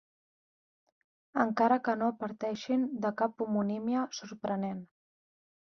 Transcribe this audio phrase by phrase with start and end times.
[1.43, 4.85] Encara que no parteixin de cap homonímia sorprenent.